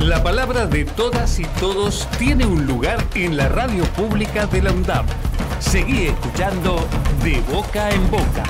[0.00, 4.72] La palabra de todas y todos tiene un lugar en la radio pública de la
[4.72, 5.04] UNDAP.
[5.58, 6.76] Seguí escuchando
[7.22, 8.42] De Boca en Boca.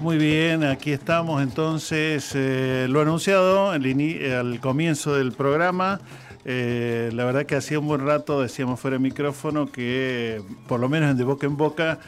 [0.00, 6.00] Muy bien, aquí estamos entonces, eh, lo anunciado al comienzo del programa.
[6.44, 10.88] Eh, la verdad que hacía un buen rato, decíamos fuera de micrófono, que por lo
[10.88, 11.98] menos en De Boca en Boca,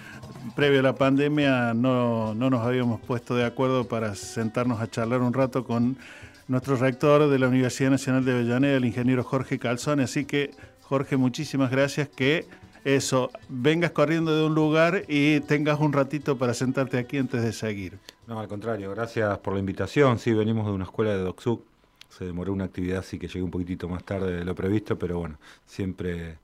[0.55, 5.21] previo a la pandemia, no, no nos habíamos puesto de acuerdo para sentarnos a charlar
[5.21, 5.97] un rato con
[6.47, 10.03] nuestro rector de la Universidad Nacional de Avellaneda, el ingeniero Jorge Calzone.
[10.03, 12.09] Así que, Jorge, muchísimas gracias.
[12.09, 12.47] Que
[12.85, 17.53] eso, vengas corriendo de un lugar y tengas un ratito para sentarte aquí antes de
[17.53, 17.99] seguir.
[18.27, 20.19] No, al contrario, gracias por la invitación.
[20.19, 21.63] Sí, venimos de una escuela de DocSuc
[22.09, 25.19] se demoró una actividad, así que llegué un poquitito más tarde de lo previsto, pero
[25.19, 26.39] bueno, siempre,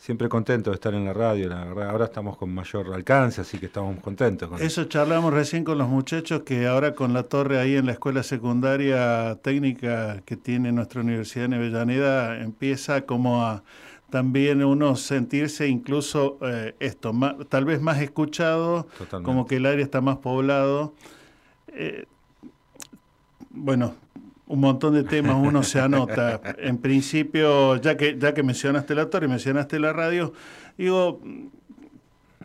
[0.00, 1.48] siempre contento de estar en la radio.
[1.48, 4.48] La verdad, ahora estamos con mayor alcance, así que estamos contentos.
[4.48, 7.92] Con eso charlamos recién con los muchachos, que ahora con la torre ahí en la
[7.92, 13.62] escuela secundaria técnica que tiene nuestra Universidad en Avellaneda, empieza como a
[14.08, 17.12] también uno sentirse incluso eh, esto,
[17.48, 18.88] tal vez más escuchado,
[19.22, 20.94] como que el área está más poblado.
[21.68, 22.06] Eh,
[23.50, 23.94] bueno,
[24.50, 26.40] un montón de temas uno se anota.
[26.58, 30.32] En principio, ya que, ya que mencionaste la torre y mencionaste la radio,
[30.76, 31.20] digo,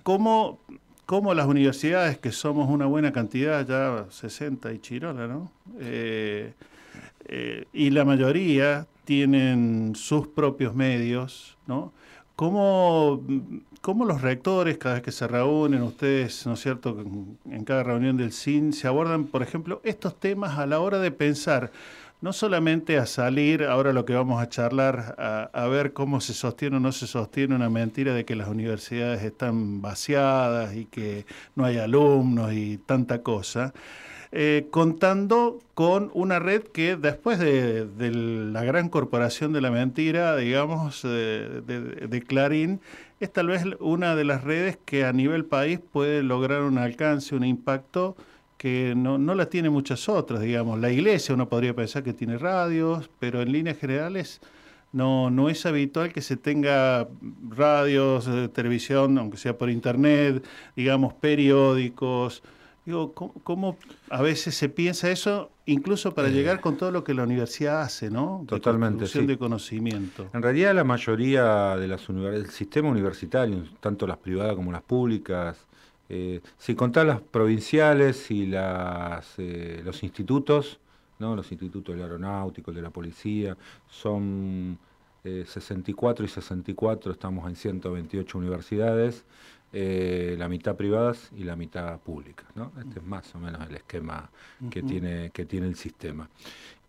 [0.04, 0.60] ¿cómo,
[1.08, 5.52] ¿cómo, las universidades, que somos una buena cantidad, ya 60 y chirola, ¿no?
[5.80, 6.54] Eh,
[7.28, 11.92] eh, y la mayoría tienen sus propios medios, ¿no?
[12.36, 13.22] ¿Cómo,
[13.82, 16.98] ¿Cómo, los rectores, cada vez que se reúnen, ustedes, ¿no es cierto?,
[17.50, 21.12] en cada reunión del CIN, se abordan, por ejemplo, estos temas a la hora de
[21.12, 21.72] pensar,
[22.22, 25.16] no solamente a salir, ahora lo que vamos a charlar,
[25.54, 29.22] a, ver cómo se sostiene o no se sostiene una mentira de que las universidades
[29.24, 31.26] están vaciadas y que
[31.56, 33.74] no hay alumnos y tanta cosa,
[34.38, 37.88] eh, contando con una red que después de,
[38.52, 42.82] la gran corporación de la mentira, digamos, de, Clarín,
[43.22, 47.34] es tal vez una de las redes que a nivel país puede lograr un alcance,
[47.34, 48.18] un impacto
[48.58, 50.82] que no, no la tiene muchas otras, digamos.
[50.82, 54.42] La iglesia uno podría pensar que tiene radios, pero en líneas generales
[54.92, 57.08] no, no es habitual que se tenga
[57.52, 60.44] radios, eh, televisión, aunque sea por internet,
[60.76, 62.44] digamos, periódicos,
[62.86, 63.78] Digo, ¿cómo,
[64.12, 66.32] a veces se piensa eso, incluso para eh.
[66.32, 68.46] llegar con todo lo que la universidad hace, ¿no?
[68.48, 69.06] Totalmente.
[69.08, 70.30] De de conocimiento.
[70.34, 72.08] En realidad, la mayoría de las
[72.52, 75.66] sistema universitario, tanto las privadas como las públicas,
[76.10, 80.80] eh, sin contar las provinciales y las, eh, los institutos,
[81.18, 81.36] ¿no?
[81.36, 83.58] los institutos del aeronáutico, de la policía,
[83.88, 84.78] son
[85.24, 89.26] 64 y 64, estamos en 128 universidades.
[89.78, 92.46] Eh, la mitad privadas y la mitad públicas.
[92.56, 92.72] ¿no?
[92.80, 94.30] Este es más o menos el esquema
[94.70, 96.30] que, tiene, que tiene el sistema.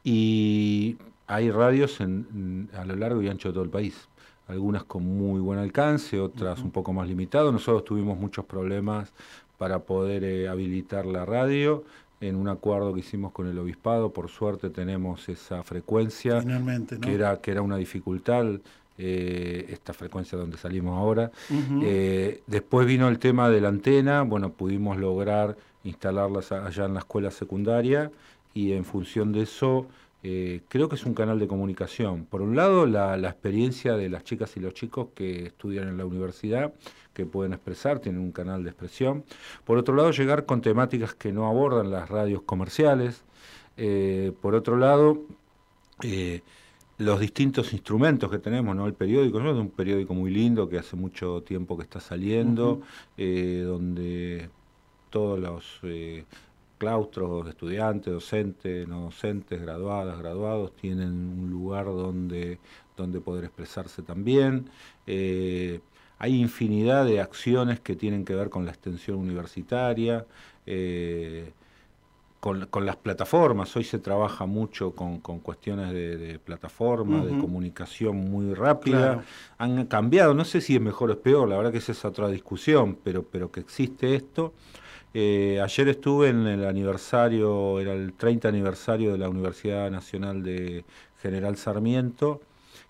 [0.05, 4.09] Y hay radios en, a lo largo y ancho de todo el país.
[4.47, 7.51] Algunas con muy buen alcance, otras un poco más limitado.
[7.51, 9.13] Nosotros tuvimos muchos problemas
[9.59, 11.83] para poder eh, habilitar la radio
[12.21, 16.41] en un acuerdo que hicimos con el obispado, por suerte tenemos esa frecuencia,
[17.01, 18.61] que, era, que era una dificultad.
[18.99, 21.31] Eh, esta frecuencia donde salimos ahora.
[21.83, 27.01] Eh, después vino el tema de la antena, bueno, pudimos lograr instalarlas allá en la
[27.01, 28.11] escuela secundaria
[28.55, 29.87] y en función de eso
[30.23, 32.25] eh, creo que es un canal de comunicación.
[32.25, 36.07] Por un lado, la, experiencia de las chicas y los chicos que estudian en la
[36.07, 36.73] universidad,
[37.13, 39.25] que pueden expresar, tienen un canal de expresión.
[39.67, 43.23] Por otro lado, llegar con temáticas que no abordan las radios comerciales.
[44.41, 45.21] por otro lado,
[46.99, 48.87] los distintos instrumentos que tenemos, ¿no?
[48.87, 49.53] El periódico, ¿no?
[49.53, 52.81] un periódico muy lindo que hace mucho tiempo que está saliendo,
[53.17, 54.49] eh, donde
[55.11, 56.25] todos los eh,
[56.79, 62.59] claustros, estudiantes, docentes, no docentes, graduadas, graduados, tienen un lugar donde,
[62.97, 64.71] donde poder expresarse también.
[65.07, 65.81] Eh,
[66.19, 70.27] hay infinidad de acciones que tienen que ver con la extensión universitaria
[72.71, 73.75] con, las plataformas.
[73.77, 79.25] Hoy se trabaja mucho con, cuestiones de, plataforma, de comunicación muy rápida.
[79.59, 82.05] Han cambiado, no sé si es mejor o es peor, la verdad que esa es
[82.05, 84.53] otra discusión, pero, pero que existe esto.
[85.13, 90.85] Eh, ayer estuve en el aniversario, era el 30 aniversario de la Universidad Nacional de
[91.21, 92.43] General Sarmiento,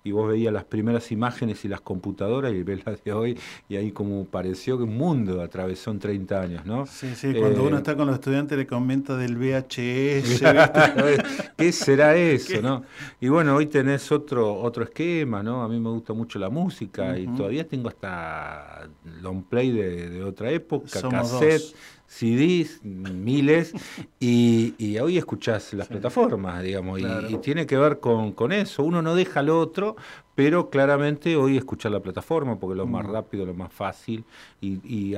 [0.07, 3.39] y vos veías las primeras imágenes y las computadoras y ves las de hoy
[3.69, 6.87] y ahí como pareció que un mundo atravesó en 30 años, ¿no?
[6.87, 10.43] Sí, sí, cuando uno eh, está con los estudiantes le comenta del VHS.
[11.57, 12.85] ¿Qué será eso, no?
[13.21, 15.65] Y bueno, hoy tenés otro, otro esquema, ¿no?
[15.65, 18.89] A mí me gusta mucho la música y todavía tengo hasta
[19.27, 21.75] long play de, otra época, cassette.
[22.09, 23.75] CDs, miles,
[24.21, 28.85] y, hoy escuchás las plataformas, digamos, y, tiene que ver con, con, eso.
[28.85, 29.97] Uno no deja lo otro,
[30.37, 33.13] pero claramente hoy escuchar la plataforma, porque es lo más mm.
[33.13, 34.25] rápido, lo más fácil,
[34.61, 35.15] y,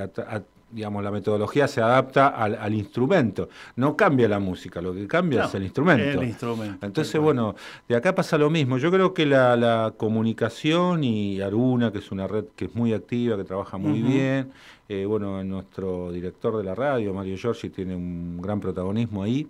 [0.71, 3.49] digamos, la metodología se adapta al, instrumento.
[3.75, 6.21] No cambia la música, lo que cambia es el instrumento.
[6.81, 7.55] Entonces, bueno,
[7.87, 8.77] de acá pasa lo mismo.
[8.77, 13.37] Yo creo que la, comunicación y Aruna, que es una red que es muy activa,
[13.37, 14.51] que trabaja muy bien,
[14.87, 19.47] eh, bueno, nuestro director de la radio, Mario Giorgi, tiene un gran protagonismo ahí.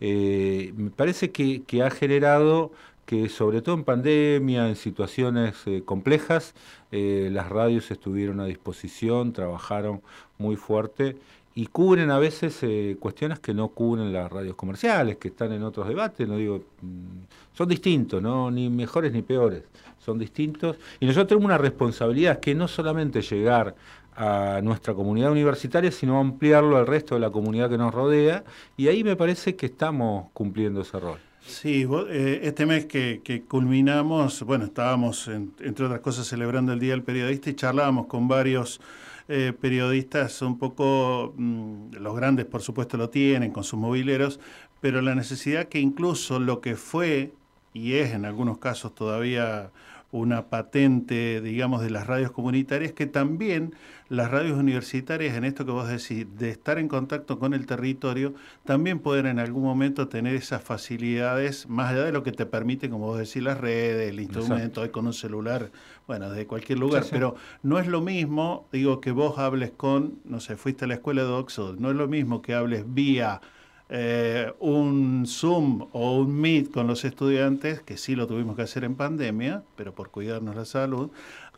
[0.00, 2.72] Eh, me parece que, ha generado
[3.08, 6.54] que sobre todo en pandemia, en situaciones eh, complejas,
[6.90, 10.02] las radios estuvieron a disposición, trabajaron
[10.36, 11.16] muy fuerte
[11.54, 12.60] y cubren a veces
[13.00, 17.54] cuestiones que no cubren las radios comerciales, que están en otros debates, no digo, mm,
[17.54, 18.50] son distintos, ¿no?
[18.50, 19.64] ni mejores ni peores,
[19.98, 20.76] son distintos.
[21.00, 23.74] Y nosotros tenemos una responsabilidad que no solamente llegar
[24.18, 28.44] a nuestra comunidad universitaria, sino ampliarlo al resto de la comunidad que nos rodea,
[28.76, 31.27] y ahí me parece que estamos cumpliendo ese rol.
[31.48, 37.02] Sí, eh, este mes que, culminamos, bueno, estábamos, entre otras cosas, celebrando el Día del
[37.02, 38.82] Periodista y charlábamos con varios
[39.28, 44.40] eh, periodistas, un poco, mm, los grandes por supuesto lo tienen, con sus mobileros,
[44.82, 47.32] pero la necesidad que incluso lo que fue,
[47.72, 49.70] y es en algunos casos todavía
[50.10, 53.74] una patente, digamos, de las radios comunitarias, que también
[54.08, 58.32] las radios universitarias, en esto que vos decís, de estar en contacto con el territorio,
[58.64, 62.88] también pueden en algún momento tener esas facilidades, más allá de lo que te permite,
[62.88, 65.70] como vos decís, las redes, el instrumento, hoy con un celular,
[66.06, 70.40] bueno, desde cualquier lugar, pero no es lo mismo, digo, que vos hables con, no
[70.40, 73.42] sé, fuiste a la escuela de Oxford, no es lo mismo que hables vía
[73.90, 78.84] eh, un Zoom o un Meet con los estudiantes, que sí lo tuvimos que hacer
[78.84, 81.10] en pandemia, pero por cuidarnos la salud,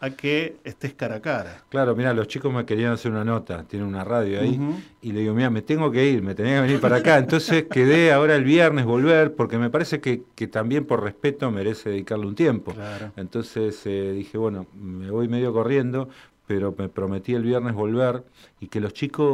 [0.03, 1.63] a que estés cara a cara.
[1.69, 4.59] Claro, mira, los chicos me querían hacer una nota, tienen una radio ahí,
[5.03, 7.19] y le digo, mira, me tengo que ir, me tenía que venir para acá.
[7.19, 12.27] Entonces quedé ahora el viernes volver, porque me parece que, también por respeto merece dedicarle
[12.27, 12.75] un tiempo.
[13.17, 16.09] Entonces eh, dije, bueno, me voy medio corriendo,
[16.51, 18.25] pero me prometí el viernes volver
[18.59, 19.25] y que los chicos,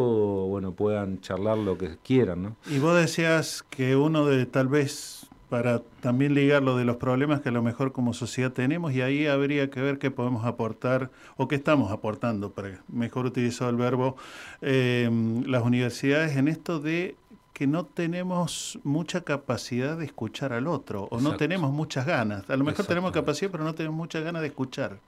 [0.51, 2.57] bueno, puedan charlar lo que quieran, ¿no?
[2.69, 7.41] Y vos decías que uno de, tal vez, para también ligar lo de los problemas
[7.41, 11.11] que a lo mejor como sociedad tenemos, y ahí habría que ver qué podemos aportar,
[11.39, 14.17] o qué estamos aportando, para mejor utilizar el verbo,
[14.61, 15.09] eh,
[15.47, 17.17] las universidades en esto de
[17.55, 22.51] que no tenemos mucha capacidad de escuchar al otro, o no tenemos muchas ganas.
[22.51, 24.99] A lo mejor tenemos capacidad, pero no tenemos muchas ganas de escuchar.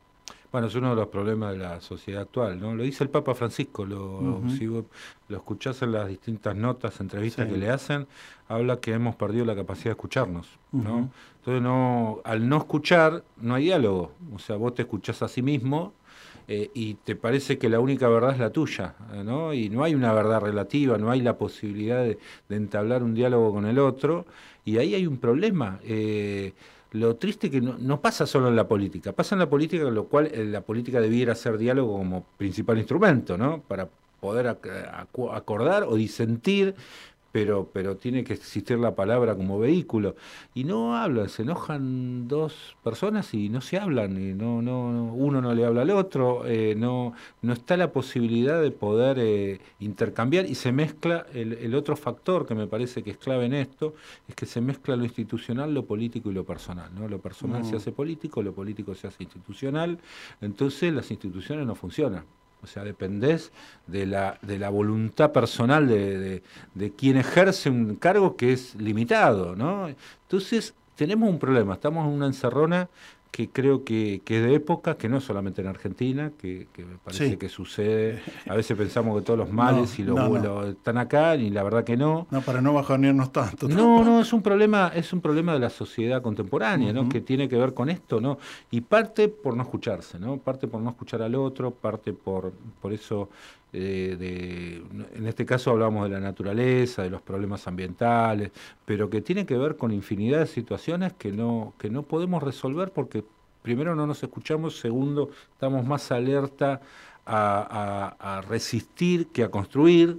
[0.50, 2.74] Bueno, es uno de los problemas de la sociedad actual, ¿no?
[2.74, 4.86] Lo dice el Papa Francisco, lo, si lo
[5.30, 8.06] escuchás en las distintas notas, entrevistas que le hacen,
[8.48, 11.10] habla que hemos perdido la capacidad de escucharnos, ¿no?
[11.38, 14.12] Entonces, no, al no escuchar, no hay diálogo.
[14.34, 15.92] O sea, vos te escuchás a sí mismo
[16.46, 19.52] eh, y te parece que la única verdad es la tuya, ¿no?
[19.52, 22.18] Y no hay una verdad relativa, no hay la posibilidad de,
[22.48, 24.24] entablar un diálogo con el otro,
[24.64, 25.78] y ahí hay un problema.
[25.84, 26.54] Eh,
[26.92, 30.26] lo triste que no, pasa solo en la política, pasa en la política, lo cual
[30.32, 33.60] eh, la política debiera ser diálogo como principal instrumento, ¿no?
[33.60, 33.88] Para
[34.20, 36.74] poder acordar o disentir
[37.32, 40.16] pero, pero tiene que existir la palabra como vehículo.
[40.54, 45.40] Y no hablan, se enojan dos personas y no se hablan, y no, no, uno
[45.40, 50.46] no le habla al otro, eh, no, no está la posibilidad de poder eh, intercambiar
[50.46, 53.94] y se mezcla el, el, otro factor que me parece que es clave en esto,
[54.26, 56.90] es que se mezcla lo institucional, lo político y lo personal.
[56.94, 57.08] ¿no?
[57.08, 57.76] Lo personal se mm.
[57.76, 59.98] hace político, lo político se hace institucional,
[60.40, 62.24] entonces las instituciones no funcionan.
[62.62, 63.52] O sea, dependés
[63.86, 66.42] de la, de la voluntad personal de,
[66.74, 69.88] de, quien ejerce un cargo que es limitado, ¿no?
[69.88, 72.88] Entonces, tenemos un problema, estamos en una encerrona
[73.30, 77.38] que creo que, que, es de época, que no solamente en Argentina, que, me parece
[77.38, 78.20] que sucede.
[78.48, 81.84] A veces pensamos que todos los males y los no, están acá, y la verdad
[81.84, 82.26] que no.
[82.30, 83.68] No, para no bajonearnos tanto.
[83.68, 87.08] No, no, es un problema, es un problema de la sociedad contemporánea, ¿no?
[87.08, 88.38] Que tiene que ver con esto, ¿no?
[88.70, 90.38] Y parte por no escucharse, ¿no?
[90.38, 93.28] Parte por no escuchar al otro, parte por, por eso
[93.72, 94.82] eh, de,
[95.14, 98.50] en este caso hablamos de la naturaleza, de los problemas ambientales,
[98.84, 102.92] pero que tiene que ver con infinidad de situaciones que no, que no podemos resolver
[102.92, 103.24] porque
[103.62, 106.80] primero no nos escuchamos, segundo estamos más alerta
[107.26, 110.18] a, resistir que a construir.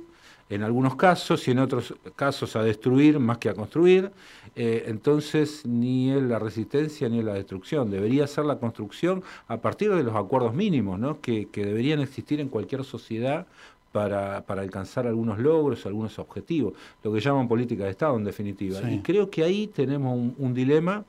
[0.50, 4.12] En algunos casos y en otros casos a destruir más que a construir.
[4.56, 7.91] Eh, entonces, ni es la resistencia ni es la destrucción.
[7.91, 11.22] Debería ser la construcción a partir de los acuerdos mínimos ¿no?
[11.22, 13.46] que, deberían existir en cualquier sociedad
[13.91, 18.79] para, alcanzar algunos logros, algunos objetivos, lo que llaman política de Estado en definitiva.
[18.89, 21.06] Y creo que ahí tenemos un dilema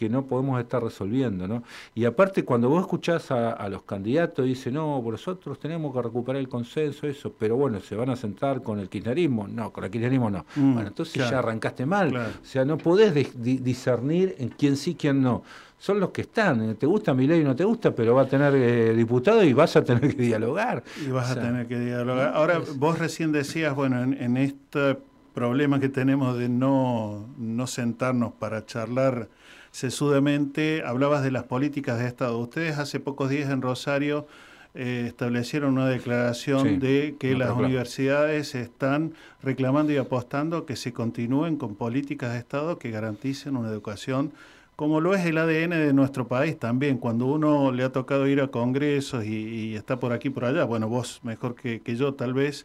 [0.00, 1.62] que no podemos estar resolviendo, ¿no?
[1.94, 6.48] Y aparte, cuando vos escuchás a, los candidatos, dicen, no, nosotros tenemos que recuperar el
[6.48, 9.46] consenso, eso, pero bueno, ¿se van a sentar con el kirchnerismo?
[9.46, 10.46] No, con el kirchnerismo no.
[10.56, 12.16] Mm, bueno, entonces ya arrancaste mal.
[12.16, 15.42] O sea, no podés discernir en quién sí, quién no.
[15.76, 16.70] Son los que están.
[16.70, 16.74] ¿eh?
[16.76, 19.52] Te gusta mi ley o no te gusta, pero va a tener eh, diputado y
[19.52, 20.82] vas a tener que dialogar.
[21.06, 22.32] Y vas a tener que dialogar.
[22.34, 24.96] Ahora, vos recién decías, bueno, en, en este
[25.34, 29.28] problema que tenemos de no, no sentarnos para charlar
[29.70, 32.38] sesudamente, hablabas de las políticas de Estado.
[32.38, 34.26] Ustedes hace pocos días en Rosario
[34.74, 41.56] eh, establecieron una declaración de que las universidades están reclamando y apostando que se continúen
[41.56, 44.32] con políticas de Estado que garanticen una educación
[44.80, 48.40] como lo es el ADN de nuestro país también, cuando uno le ha tocado ir
[48.40, 52.32] a congresos y, está por aquí por allá, bueno, vos mejor que, que yo tal
[52.32, 52.64] vez,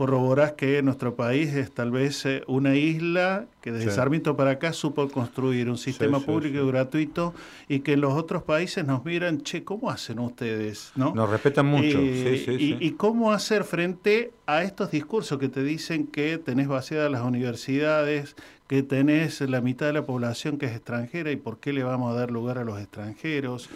[0.00, 4.72] corroborás que nuestro país es tal vez eh, una isla que desde Sarmiento para acá
[4.72, 7.34] supo construir un sistema público y gratuito
[7.68, 10.92] y que los otros países nos miran, che, ¿cómo hacen ustedes?
[10.96, 11.14] ¿No?
[11.14, 11.98] Nos respetan mucho.
[12.00, 17.10] Eh, y, y, cómo hacer frente a estos discursos que te dicen que tenés vaciadas
[17.10, 18.36] las universidades,
[18.68, 22.16] que tenés la mitad de la población que es extranjera y por qué le vamos
[22.16, 23.68] a dar lugar a los extranjeros?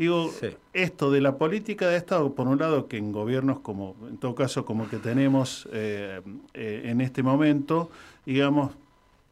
[0.00, 0.32] Digo,
[0.72, 4.34] esto de la política de Estado, por un lado, que en gobiernos como, en todo
[4.34, 6.22] caso, como que tenemos eh,
[6.54, 7.90] eh, en este momento,
[8.24, 8.72] digamos,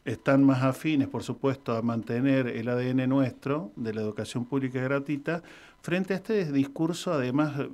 [0.04, 5.42] están más afines, por supuesto, a mantener el ADN nuestro de la educación pública gratuita,
[5.80, 7.66] frente a este discurso, además, eh,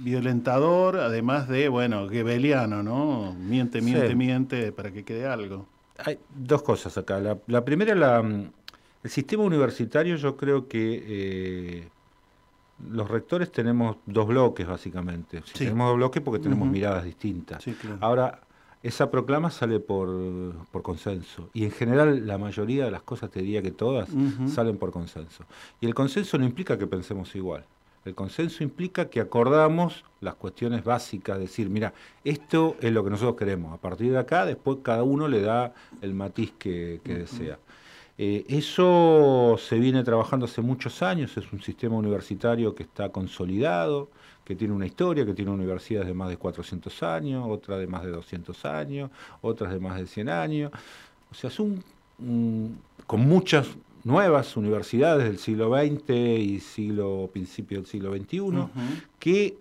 [0.00, 3.32] violentador, además de, bueno, gebeliano, ¿no?
[3.32, 5.68] Miente, miente, miente, para que quede algo.
[5.98, 7.20] Hay dos cosas acá.
[7.46, 11.88] La, primera, la, el sistema universitario, yo creo que
[12.88, 15.42] los rectores tenemos dos bloques, básicamente.
[15.56, 17.64] Tenemos dos bloques porque tenemos miradas distintas.
[18.00, 18.40] Ahora,
[18.82, 21.50] esa proclama sale por, consenso.
[21.52, 24.08] Y en general, la mayoría de las cosas, te diría que todas,
[24.46, 25.44] salen por consenso.
[25.80, 27.64] Y el consenso no implica que pensemos igual.
[28.06, 31.92] El consenso implica que acordamos las cuestiones básicas, decir, mira,
[32.24, 33.74] esto es lo que nosotros queremos.
[33.74, 37.58] A partir de acá, después cada uno le da el matiz que, desea.
[38.22, 44.10] Eh, eso se viene trabajando hace muchos años, es un sistema universitario que está consolidado,
[44.44, 48.02] que tiene una historia, que tiene universidades de más de 400 años, otras de más
[48.04, 49.10] de 200 años,
[49.40, 50.70] otras de más de 100 años.
[51.30, 51.82] O sea, es un,
[53.06, 53.68] con muchas
[54.04, 58.68] nuevas universidades del siglo XX y siglo, principio del siglo XXI,
[59.18, 59.56] que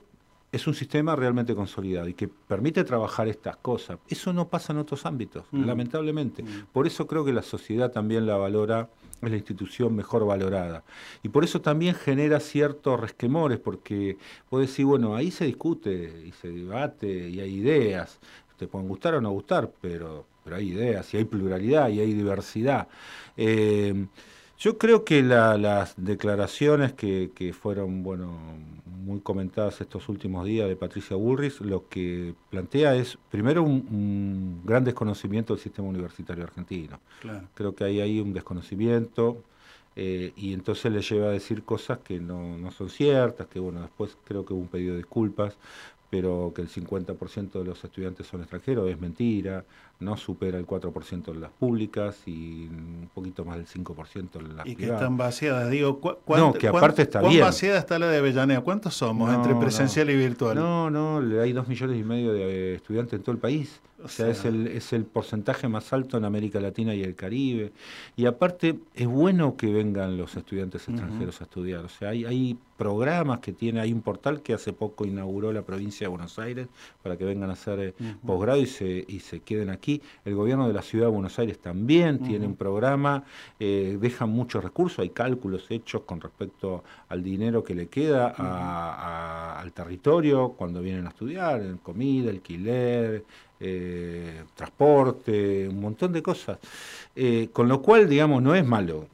[0.52, 4.00] es un sistema realmente consolidado y que permite trabajar estas cosas.
[4.08, 5.64] Eso no pasa en otros ámbitos, mm.
[5.66, 6.44] lamentablemente.
[6.44, 6.68] Mm.
[6.72, 8.90] Por eso creo que la sociedad también la valora,
[9.22, 10.84] es la institución mejor valorada.
[11.22, 14.18] Y por eso también genera ciertos resquemores, porque
[14.50, 18.20] puede decir, bueno, ahí se discute y se debate y hay ideas.
[18.58, 22.14] Te pueden gustar o no gustar, pero, pero hay ideas y hay pluralidad y hay
[22.14, 22.88] diversidad.
[23.38, 24.08] Eh,
[24.60, 28.38] yo creo que las declaraciones que, que, fueron bueno
[28.86, 34.84] muy comentadas estos últimos días de Patricia Burris, lo que plantea es primero un, gran
[34.84, 37.00] desconocimiento del sistema universitario argentino.
[37.56, 39.42] Creo que hay ahí un desconocimiento
[39.96, 43.82] eh, y entonces le lleva a decir cosas que no, no son ciertas, que bueno,
[43.82, 45.58] después creo que hubo un pedido de disculpas,
[46.10, 49.64] pero que el 50% de los estudiantes son extranjeros, es mentira,
[50.00, 54.66] no supera el 4% en las públicas y un poquito más del 5% en las
[54.66, 58.62] y que están vaciadas, digo, no, que aparte está ¿cuán vaciada está la de Avellaneda?
[58.62, 60.56] ¿Cuántos somos entre presencial y virtual?
[60.56, 63.82] No, no, hay dos millones y medio de estudiantes en todo el país.
[64.04, 67.74] O sea, es, el, es el porcentaje más alto en América Latina y el Caribe.
[68.16, 71.84] Y aparte, es bueno que vengan los estudiantes extranjeros a estudiar.
[71.84, 75.64] O sea, hay, hay programas que tiene, hay un portal que hace poco inauguró la
[75.64, 76.68] provincia de Buenos Aires
[77.04, 77.94] para que vengan a hacer eh,
[78.26, 79.89] posgrado y se, y se queden aquí.
[80.26, 83.24] El gobierno de la ciudad de Buenos Aires también tiene un programa,
[83.60, 88.34] eh, dejan muchos recursos, hay cálculos hechos con respecto al dinero que le queda
[89.60, 93.24] al territorio cuando vienen a estudiar, en comida, alquiler,
[93.60, 96.58] eh, transporte, un montón de cosas.
[97.16, 99.08] Eh, con lo cual, digamos, no es malo.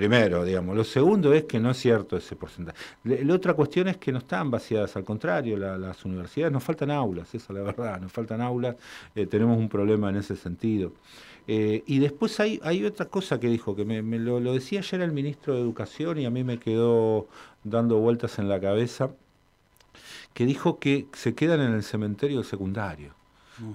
[0.00, 0.74] Primero, digamos.
[0.74, 2.78] Lo segundo es que no es cierto ese porcentaje.
[3.04, 7.34] La otra cuestión es que no están vaciadas, al contrario, las universidades nos faltan aulas,
[7.34, 8.76] esa es la verdad, nos faltan aulas,
[9.14, 10.94] eh, tenemos un problema en ese sentido.
[11.46, 15.12] y después hay, hay otra cosa que dijo, que me, lo, lo, decía ayer el
[15.12, 17.28] ministro de Educación y a mí me quedó
[17.62, 19.10] dando vueltas en la cabeza,
[20.32, 23.12] que dijo que se quedan en el cementerio secundario.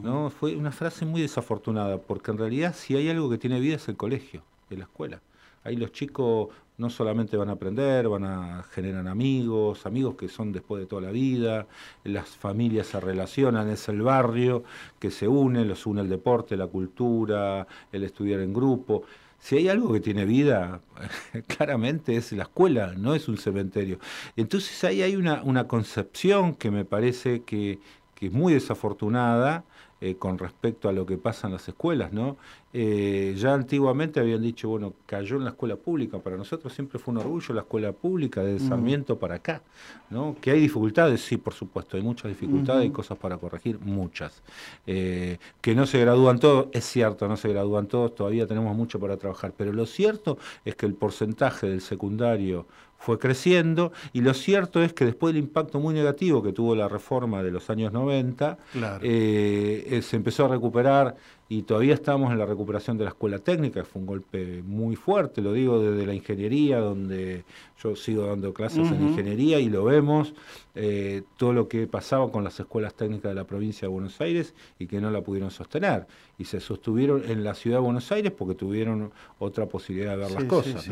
[0.02, 0.32] ¿no?
[0.32, 3.88] Fue una frase muy desafortunada, porque en realidad si hay algo que tiene vida es
[3.90, 4.42] el colegio,
[4.72, 5.22] es la escuela.
[5.66, 10.52] Ahí los chicos no solamente van a aprender, van a generar amigos, amigos que son
[10.52, 11.66] después de toda la vida,
[12.04, 14.64] las familias se relacionan, es el barrio
[15.00, 19.04] que se une, los une el deporte, la cultura, el estudiar en grupo.
[19.40, 20.82] Si hay algo que tiene vida,
[21.48, 23.98] claramente es la escuela, no es un cementerio.
[24.36, 27.80] Entonces ahí hay una, concepción que me parece que,
[28.14, 29.64] que es muy desafortunada
[30.02, 32.36] eh, con respecto a lo que pasa en las escuelas, ¿no?
[32.74, 37.14] Eh, ya antiguamente habían dicho, bueno, cayó en la escuela pública, para nosotros siempre fue
[37.14, 39.62] un orgullo la escuela pública, de Sarmiento para acá,
[40.10, 40.36] ¿no?
[40.42, 44.44] Que hay dificultades, sí, por supuesto, hay muchas dificultades, hay cosas para corregir, muchas.
[44.86, 49.00] Eh, que no se gradúan todos, es cierto, no se gradúan todos, todavía tenemos mucho
[49.00, 52.68] para trabajar, pero lo cierto es que el porcentaje del secundario
[53.06, 56.88] fue creciendo y lo cierto es que después del impacto muy negativo que tuvo la
[56.88, 58.58] reforma de los años 90,
[59.04, 61.16] eh, eh, se empezó a recuperar
[61.48, 64.96] y todavía estamos en la recuperación de la escuela técnica, que fue un golpe muy
[64.96, 67.44] fuerte, lo digo desde la ingeniería, donde
[67.84, 70.34] yo sigo dando clases en ingeniería y lo vemos,
[70.74, 74.56] eh, todo lo que pasaba con las escuelas técnicas de la provincia de Buenos Aires
[74.80, 76.08] y que no la pudieron sostener.
[76.40, 80.32] Y se sostuvieron en la ciudad de Buenos Aires porque tuvieron otra posibilidad de ver
[80.32, 80.90] las cosas.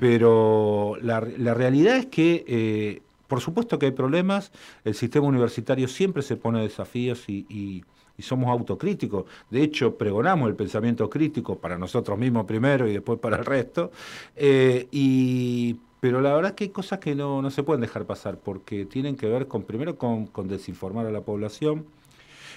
[0.00, 2.44] Pero la, realidad es que...
[2.48, 4.52] Eh, por supuesto que hay problemas,
[4.84, 7.82] el sistema universitario siempre se pone desafíos y
[8.18, 9.24] somos autocríticos.
[9.48, 13.90] De hecho, pregonamos el pensamiento crítico para nosotros mismos primero y después para el resto.
[14.36, 18.84] Eh, pero la verdad es que hay cosas que no, se pueden dejar pasar porque
[18.84, 21.86] tienen que ver con, primero, con, desinformar a la población.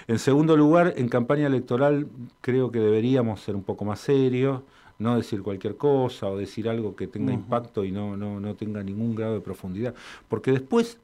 [0.10, 2.10] En segundo lugar, en campaña electoral
[2.41, 4.60] creo que deberíamos ser un poco más serios,
[4.99, 8.81] no decir cualquier cosa o decir algo que tenga impacto y no, no, no tenga
[8.83, 9.93] ningún grado de profundidad,
[10.27, 10.99] porque después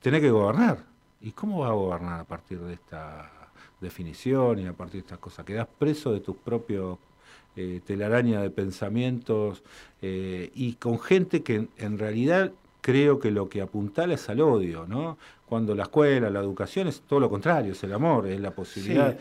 [0.00, 0.84] tenés que gobernar.
[1.22, 3.30] ¿Y cómo vas a gobernar a partir de esta
[3.80, 5.44] definición y a partir de estas cosas.
[5.44, 6.98] Quedas preso de tus propios
[7.56, 9.62] eh, telaraña de pensamientos
[10.02, 14.86] eh, y con gente que en, realidad creo que lo que apuntala es al odio,
[14.86, 15.18] ¿no?
[15.50, 19.18] Cuando la escuela, la educación es todo lo contrario, es el amor, es la posibilidad.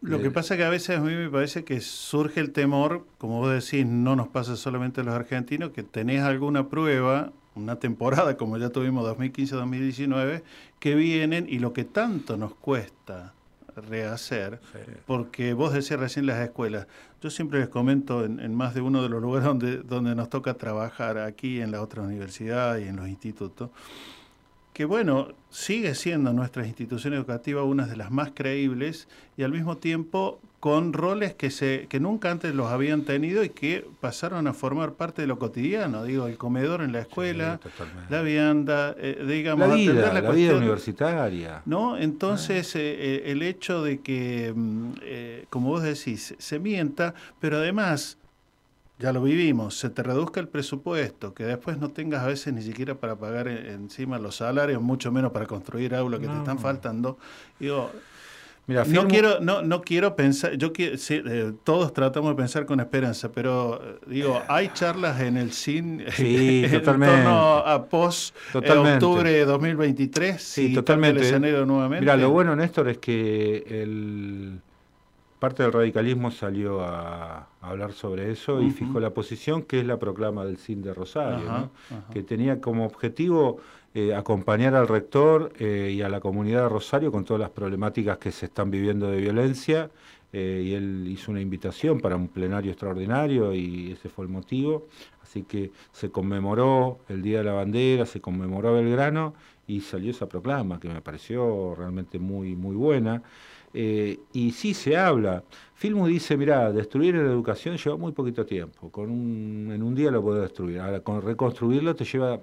[0.00, 3.06] lo que pasa es que a veces a mí me parece que surge el temor,
[3.18, 7.76] como vos decís, no nos pasa solamente a los argentinos, que tenés alguna prueba, una
[7.76, 10.42] temporada como ya tuvimos 2015-2019,
[10.80, 13.32] que vienen y lo que tanto nos cuesta
[13.76, 14.60] rehacer,
[15.06, 16.88] porque vos decías recién las escuelas.
[17.22, 20.54] Yo siempre les comento en, más de uno de los lugares donde, donde nos toca
[20.54, 23.70] trabajar, aquí en la otra universidad y en los institutos,
[24.72, 29.76] que bueno, sigue siendo nuestra institución educativa una de las más creíbles y al mismo
[29.76, 34.52] tiempo con roles que, se, que nunca antes los habían tenido y que pasaron a
[34.52, 36.04] formar parte de lo cotidiano.
[36.04, 37.58] Digo, el comedor en la escuela,
[38.10, 41.62] la vianda, eh, digamos, la vida, la, vida universitaria.
[41.64, 41.96] ¿no?
[41.96, 44.92] Entonces, eh, eh, el hecho de que, mm,
[45.48, 48.18] como vos decís, se mienta, pero además
[49.00, 52.60] ya lo vivimos, se te reduzca el presupuesto, que después no tengas a veces ni
[52.60, 57.16] siquiera para pagar encima los salarios, mucho menos para construir aulas que te están faltando.
[57.58, 57.90] Digo,
[58.66, 62.78] Mira, no quiero, no, no quiero pensar, yo quiero, eh, todos tratamos de pensar con
[62.78, 68.70] esperanza, pero eh, digo, hay charlas en el CIN sí, en torno a post eh,
[68.70, 71.28] octubre de 2023 sí, totalmente.
[71.28, 72.02] el nuevamente.
[72.02, 74.60] Mira, lo bueno, Néstor, es que el
[75.40, 79.98] parte del radicalismo salió a, hablar sobre eso y fijó la posición que es la
[79.98, 81.70] proclama del CIN de Rosario,
[82.12, 83.58] que tenía como objetivo
[83.92, 88.18] eh, acompañar al rector eh, y a la comunidad de Rosario con todas las problemáticas
[88.18, 89.90] que se están viviendo de violencia.
[90.32, 94.86] Eh, y él hizo una invitación para un plenario extraordinario y ese fue el motivo.
[95.22, 99.34] Así que se conmemoró el Día de la Bandera, se conmemoró Belgrano
[99.70, 103.22] y salió esa proclama que me pareció realmente muy, muy buena.
[103.72, 105.44] y sí se habla.
[105.74, 108.90] Filmu dice, mira, destruir la educación lleva muy poquito tiempo.
[108.90, 110.80] Con un, en un día lo puedes destruir.
[110.80, 112.40] Ahora, con reconstruirlo te lleva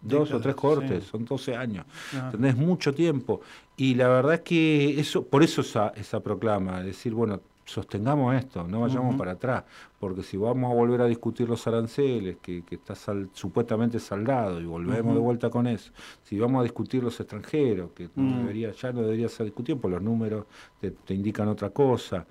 [0.00, 1.84] dos o tres cortes, son 12 años.
[2.30, 3.42] Tenés mucho tiempo.
[3.76, 7.40] Y la verdad es que eso, por eso esa, esa proclama, decir, bueno,
[7.72, 9.64] sostengamos esto, no vayamos para atrás,
[9.98, 12.94] porque si vamos a volver a discutir los aranceles, que, que está
[13.32, 18.08] supuestamente saldado, y volvemos de vuelta con eso, si vamos a discutir los extranjeros, que
[18.14, 20.44] debería, ya no debería ser discutido, pues los números
[20.80, 22.26] te indican otra cosa,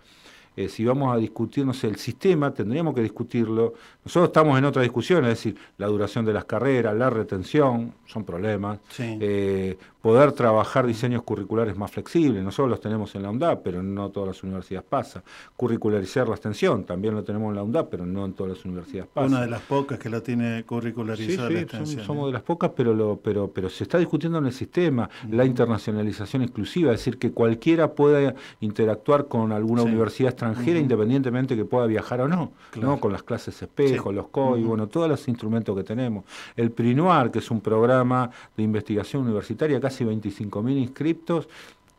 [0.56, 3.74] eh, si vamos a discutir, no sé, el sistema, tendríamos que discutirlo.
[4.04, 8.26] Nosotros estamos en otra discusión, es decir, la duración de las carreras, la retención, son
[8.26, 8.80] problemas.
[9.00, 12.44] Eh, poder trabajar diseños curriculares más flexibles.
[12.44, 15.24] Nosotros los tenemos en la UNDAP, pero no todas las universidades pasa.
[15.56, 19.10] Curricularizar la extensión, también lo tenemos en la UNDAP, pero no en todas las universidades
[19.14, 19.28] pasa.
[19.28, 22.06] Una de las pocas que lo tiene curricularizada sí, la extensión.
[22.06, 25.46] Somos, de las pocas, pero, lo, pero, pero se está discutiendo en el sistema la
[25.46, 31.86] internacionalización exclusiva, es decir, que cualquiera pueda interactuar con alguna universidad extranjera independientemente que pueda
[31.86, 33.00] viajar o no, ¿no?
[33.00, 36.26] con las clases espejo, los COI, bueno, todos los instrumentos que tenemos.
[36.56, 41.50] El PRINUAR, que es un programa de investigación universitaria, casi 25.000 inscriptos,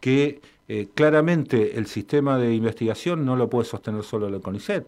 [0.00, 4.86] que eh, claramente el sistema de investigación no lo puede sostener solo el CONICET.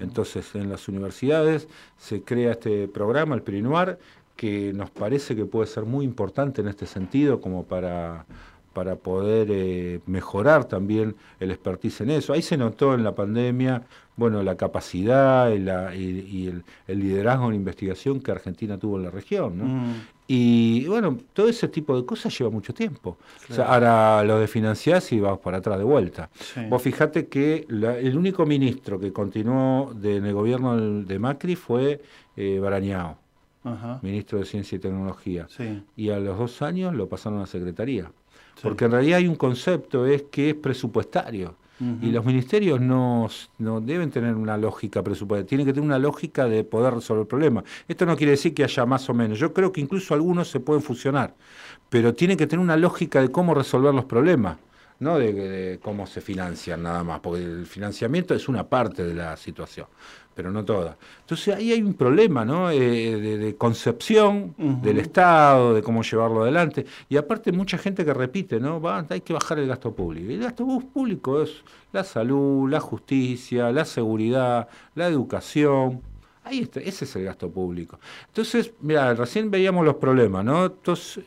[0.00, 3.98] Entonces, en las universidades se crea este programa, el PRINUAR,
[4.36, 8.26] que nos parece que puede ser muy importante en este sentido, como para,
[8.72, 12.32] para poder eh, mejorar también el expertise en eso.
[12.32, 13.82] Ahí se notó en la pandemia
[14.20, 16.46] bueno, la capacidad y, la, y,
[16.86, 19.56] el, liderazgo en investigación que Argentina tuvo en la región.
[19.56, 19.64] ¿no?
[19.64, 19.94] Mm.
[20.28, 23.16] Y bueno, todo ese tipo de cosas lleva mucho tiempo.
[23.48, 26.28] O sea, ahora lo de financiar y vamos para atrás de vuelta.
[26.68, 32.02] Vos fijate que el único ministro que continuó en el gobierno de Macri fue
[32.36, 33.16] eh, Barañao,
[34.02, 35.48] ministro de Ciencia y Tecnología.
[35.96, 38.12] Y a los dos años lo pasaron a Secretaría.
[38.62, 41.54] Porque en realidad hay un concepto, es que es presupuestario.
[42.02, 46.44] Y los ministerios no, no, deben tener una lógica presupuestaria, tienen que tener una lógica
[46.44, 47.64] de poder resolver el problema.
[47.88, 49.38] Esto no quiere decir que haya más o menos.
[49.38, 51.34] Yo creo que incluso algunos se pueden fusionar,
[51.88, 54.58] pero tienen que tener una lógica de cómo resolver los problemas
[55.00, 59.34] no de, cómo se financian nada más, porque el financiamiento es una parte de la
[59.36, 59.86] situación
[60.40, 60.96] pero no toda.
[61.20, 62.70] Entonces ahí hay un problema ¿no?
[62.70, 66.86] Eh, de, concepción del Estado, de cómo llevarlo adelante.
[67.10, 68.80] Y aparte mucha gente que repite, ¿no?
[68.80, 70.30] Va, hay que bajar el gasto público.
[70.30, 76.00] Y el gasto público es la salud, la justicia, la seguridad, la educación.
[76.42, 78.00] Ahí está, ese es el gasto público.
[78.28, 80.64] Entonces, mira, recién veíamos los problemas, ¿no?
[80.64, 81.22] Entonces,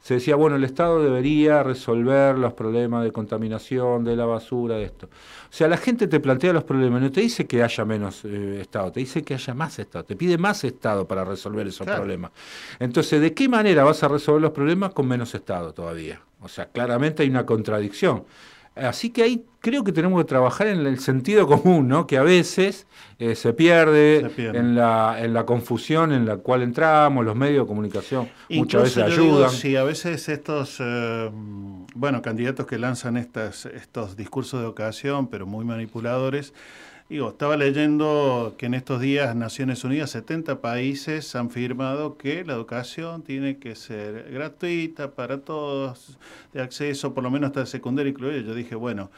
[0.00, 4.84] se decía, bueno, el Estado debería resolver los problemas de contaminación, de la basura, de
[4.84, 5.06] esto.
[5.06, 8.60] O sea, la gente te plantea los problemas, no te dice que haya menos eh,
[8.62, 12.30] Estado, te dice que haya más Estado, te pide más Estado para resolver esos problemas.
[12.78, 16.20] Entonces, ¿de qué manera vas a resolver los problemas con menos Estado todavía?
[16.40, 18.24] O sea, claramente hay una contradicción.
[18.76, 22.06] Así que ahí creo que tenemos que trabajar en el sentido común, ¿no?
[22.06, 22.86] que a veces
[23.18, 27.68] eh, se, pierde En, la, en la confusión en la cual entramos, los medios de
[27.68, 29.50] comunicación muchas veces ayudan.
[29.50, 31.30] sí, a veces estos eh,
[31.94, 36.54] bueno candidatos que lanzan estas, estos discursos de ocasión, pero muy manipuladores,
[37.10, 42.52] Digo, estaba leyendo que en estos días Naciones Unidas, 70 países han firmado que la
[42.52, 46.16] educación tiene que ser gratuita para todos,
[46.52, 48.38] de acceso, por lo menos hasta el secundario incluido.
[48.42, 49.10] Yo dije, bueno,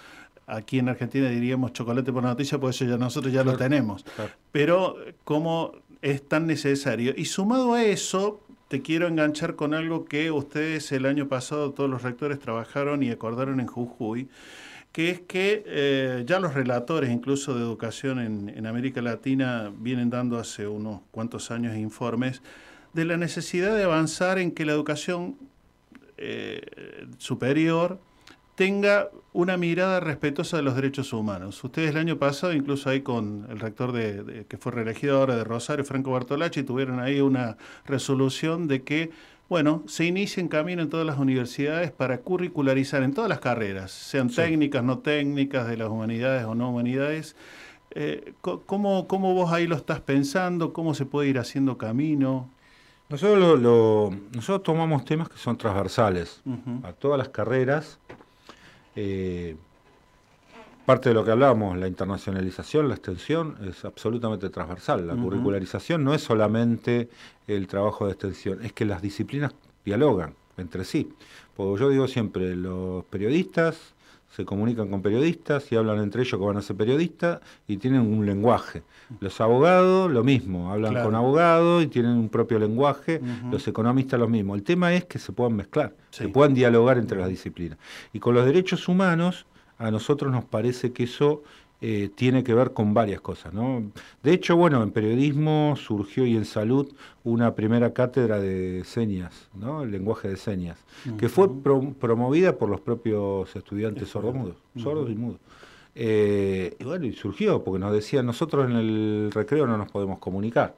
[0.47, 4.07] aquí en Argentina diríamos chocolate por noticia, pues eso ya nosotros ya lo tenemos.
[4.53, 7.13] Pero cómo es tan necesario.
[7.15, 11.91] Y sumado a eso, te quiero enganchar con algo que ustedes el año pasado, todos
[11.91, 14.31] los rectores trabajaron y acordaron en Jujuy
[14.93, 20.39] que es que eh, ya los relatores, incluso de educación en, América Latina, vienen dando
[20.39, 22.43] hace unos cuantos años informes
[22.93, 25.37] de la necesidad de avanzar en que la educación
[26.19, 27.99] eh, superior
[28.55, 31.65] tenga una mirada respetuosa de los derechos humanos.
[31.65, 35.45] Ustedes el año pasado, incluso ahí con el rector de, que fue reelegido ahora de
[35.45, 39.11] Rosario, Franco Bartolacci, tuvieron ahí una resolución de que
[39.53, 43.91] bueno, se inicia en camino en todas las universidades para curricularizar en todas las carreras,
[43.91, 47.37] sean técnicas, no técnicas, de las humanidades o no humanidades.
[47.91, 50.73] Eh, ¿cómo, vos ahí lo estás pensando?
[50.73, 52.49] ¿Cómo se puede ir haciendo camino?
[53.11, 56.41] Nosotros, lo, nosotros tomamos temas que son transversales
[56.83, 57.99] a todas las carreras.
[58.97, 59.57] Eh,
[60.85, 65.07] Parte de lo que hablamos, la internacionalización, la extensión, es absolutamente transversal.
[65.07, 67.09] La curricularización no es solamente
[67.47, 71.09] el trabajo de extensión, es que las disciplinas dialogan entre sí.
[71.57, 73.95] Porque yo digo siempre, los periodistas
[74.35, 78.01] se comunican con periodistas y hablan entre ellos que van a ser periodistas y tienen
[78.01, 78.83] un lenguaje.
[79.21, 84.29] Los abogados, lo mismo, hablan con abogados y tienen un propio lenguaje, los economistas lo
[84.29, 84.55] mismo.
[84.55, 87.79] El tema es que se puedan mezclar, se puedan dialogar entre las disciplinas.
[88.13, 89.47] Y con los derechos humanos
[89.83, 91.43] a nosotros nos parece que eso
[91.81, 93.53] eh, tiene que ver con varias cosas.
[93.53, 93.91] ¿no?
[94.23, 96.93] De hecho, bueno, en periodismo surgió y en salud
[97.25, 99.83] una primera cátedra de señas, ¿no?
[99.83, 100.79] el lenguaje de señas,
[101.19, 105.41] que fue promovida por los propios estudiantes sordomudos, sordos y mudos.
[105.97, 110.21] Eh, y bueno, y surgió, porque nos decían, nosotros en el recreo no nos podemos
[110.21, 110.77] comunicar.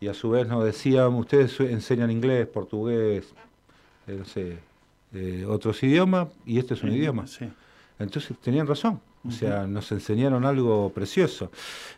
[0.00, 3.34] Y a su vez nos decían, ustedes enseñan inglés, portugués,
[4.06, 4.58] eh, no sé,
[5.48, 7.26] otros idiomas, y este es un idioma.
[7.26, 7.48] Sí.
[7.98, 9.00] Entonces tenían razón.
[9.26, 11.50] O sea, nos enseñaron algo precioso.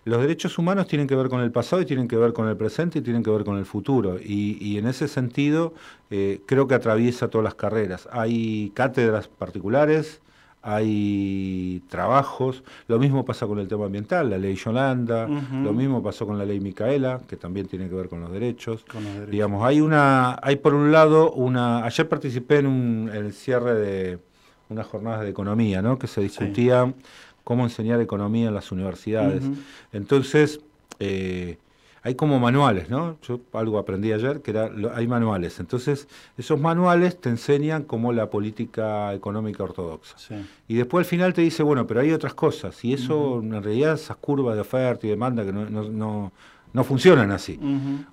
[0.05, 2.57] Los derechos humanos tienen que ver con el pasado y tienen que ver con el
[2.57, 4.19] presente y tienen que ver con el futuro.
[4.19, 5.75] Y, en ese sentido,
[6.11, 8.09] eh, creo que atraviesa todas las carreras.
[8.11, 10.23] Hay cátedras particulares,
[10.63, 16.27] hay trabajos, lo mismo pasa con el tema ambiental, la ley Yolanda, lo mismo pasó
[16.27, 18.85] con la ley Micaela, que también tiene que ver con los derechos.
[19.31, 24.19] Digamos, hay una, hay por un lado una, ayer participé en, un, el cierre de
[24.70, 25.98] unas jornadas de economía, ¿no?
[25.98, 26.92] que se discutía
[27.44, 29.44] cómo enseñar economía en las universidades.
[29.92, 30.61] Entonces,
[31.00, 31.59] eh,
[32.02, 33.18] hay como manuales, ¿no?
[33.22, 35.61] Yo algo aprendí ayer, que era, hay manuales.
[35.61, 40.16] Entonces, esos manuales te enseñan como la política económica ortodoxa.
[40.66, 42.83] Y después al final te dice, bueno, pero hay otras cosas.
[42.85, 46.33] Y eso, en realidad, esas curvas de oferta y demanda que no, no,
[46.72, 47.61] no, funcionan así.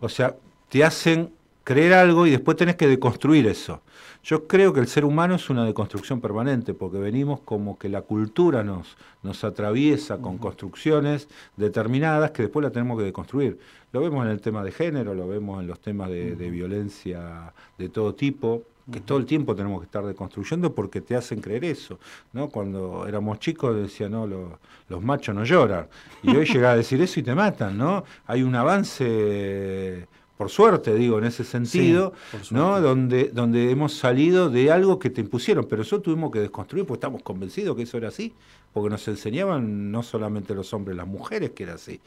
[0.02, 0.36] O sea,
[0.68, 1.32] te hacen
[1.68, 3.82] creer algo y después tenés que deconstruir eso.
[4.24, 8.04] Yo creo que el ser humano es una deconstrucción permanente, porque venimos como que la
[8.04, 11.28] cultura nos, nos atraviesa con construcciones
[11.58, 13.60] determinadas que después la tenemos que deconstruir.
[13.92, 17.90] Lo vemos en el tema de género, lo vemos en los temas de, violencia de
[17.90, 22.00] todo tipo, que todo el tiempo tenemos que estar deconstruyendo porque te hacen creer eso.
[22.32, 22.48] ¿no?
[22.48, 25.88] Cuando éramos chicos decían, no, los machos no lloran.
[26.24, 28.06] Y hoy llega a decir eso y te matan, ¿no?
[28.26, 32.14] Hay un avance por suerte digo en ese sentido,
[32.52, 32.80] ¿no?
[32.80, 36.98] Donde, donde hemos salido de algo que te impusieron, pero eso tuvimos que desconstruir porque
[36.98, 38.34] estamos convencidos que eso era así,
[38.72, 42.00] porque nos enseñaban no solamente los hombres, las mujeres que era así.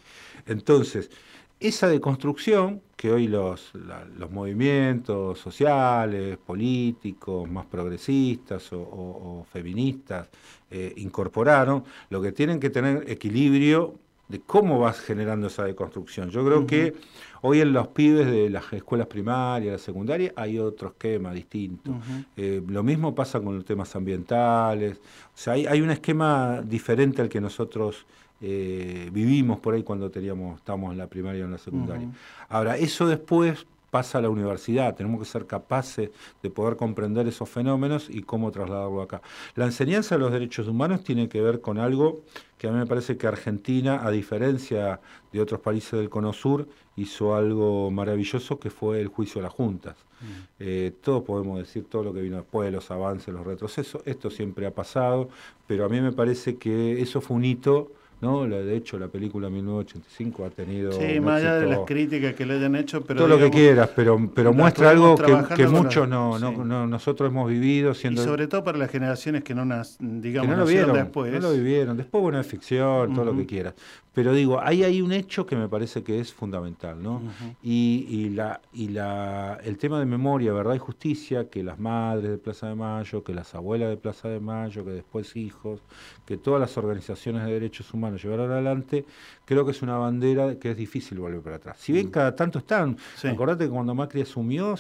[0.47, 1.11] Entonces,
[1.59, 3.73] esa deconstrucción que hoy los,
[4.17, 10.29] los movimientos sociales, políticos, más progresistas o, feministas
[10.71, 13.97] eh, incorporaron, lo que tienen que tener equilibrio
[14.31, 16.31] de cómo vas generando esa deconstrucción.
[16.31, 16.95] Yo creo que
[17.43, 21.93] hoy en los pibes de las escuelas primarias, la secundaria, hay otro esquema distinto.
[22.37, 24.99] Eh, lo mismo pasa con los temas ambientales.
[24.99, 28.07] O sea, hay, un esquema diferente al que nosotros
[28.41, 32.09] eh, vivimos por ahí cuando teníamos, estábamos en la primaria o en la secundaria.
[32.49, 36.11] Ahora, eso después pasa a la universidad, tenemos que ser capaces
[36.43, 39.21] de poder comprender esos fenómenos y cómo trasladarlo acá.
[39.57, 42.23] La enseñanza de los derechos humanos tiene que ver con algo
[42.57, 45.01] que a mí me parece que Argentina, a diferencia
[45.33, 49.53] de otros países del Cono Sur, hizo algo maravilloso que fue el juicio de las
[49.53, 49.97] juntas.
[50.21, 50.25] Mm.
[50.59, 54.67] Eh, todos podemos decir todo lo que vino después, los avances, los retrocesos, esto siempre
[54.67, 55.31] ha pasado,
[55.67, 58.47] pero a mí me parece que eso fue un hito ¿no?
[58.47, 60.93] De hecho, la película 1985 ha tenido.
[60.93, 63.21] Sí, más allá de las críticas que le hayan hecho, pero.
[63.21, 67.95] Todo lo que quieras, pero, pero muestra algo que, muchos no, no, nosotros hemos vivido.
[67.95, 68.23] Siendo...
[68.23, 71.33] Y sobre todo para las generaciones que no, nas, digamos, no lo vieron después.
[71.33, 71.97] No lo vivieron.
[71.97, 73.75] Después, bueno, es ficción, todo lo que quieras.
[74.13, 77.23] Pero digo, ahí hay un hecho que me parece que es fundamental, ¿no?
[77.63, 82.29] y, y, la, y la, el tema de memoria, verdad y justicia, que las madres
[82.29, 85.81] de Plaza de Mayo, que las abuelas de Plaza de Mayo, que después hijos,
[86.27, 89.05] que todas las organizaciones de derechos humanos llevaron adelante,
[89.45, 91.77] creo que es una bandera que es difícil volver para atrás.
[91.79, 92.11] Si bien mm.
[92.11, 94.77] cada tanto están, acordate que cuando Macri asumió,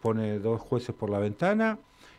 [0.00, 1.78] pone dos jueces por la ventana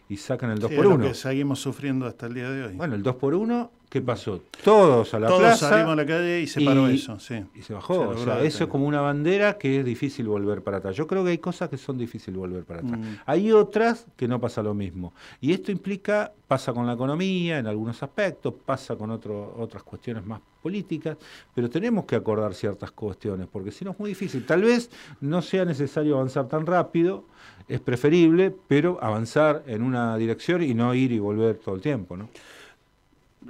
[0.10, 2.76] y sacan el 2 por 1 que seguimos sufriendo hasta el día de hoy.
[2.76, 4.42] Bueno, el 2 por 1 ¿qué pasó?
[4.63, 5.70] Todos a la Todos plaza.
[5.70, 7.46] salimos a la calle y se paró eso, sí.
[7.54, 8.10] Y se bajó.
[8.10, 10.96] o sea, eso es como una bandera que es difícil volver para atrás.
[10.96, 13.00] Yo creo que hay cosas que son difíciles volver para atrás.
[13.00, 13.04] Mm.
[13.28, 15.13] Hay otras que no pasa lo mismo.
[15.39, 20.26] Y esto implica, pasa con la economía en algunos aspectos, pasa con otro, otras cuestiones
[20.26, 21.16] más políticas,
[21.54, 24.44] pero tenemos que acordar ciertas cuestiones, porque si no es muy difícil.
[24.44, 24.89] Tal vez
[25.22, 27.26] no sea necesario avanzar tan rápido,
[27.67, 32.17] es preferible, pero avanzar en una dirección y no ir y volver todo el tiempo,
[32.17, 32.30] ¿no?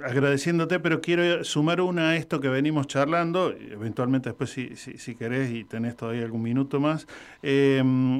[0.02, 5.50] agradeciéndote, pero quiero sumar una a esto que venimos charlando, eventualmente después si, si, querés
[5.50, 7.06] y tenés todavía algún minuto más,
[7.42, 8.18] em,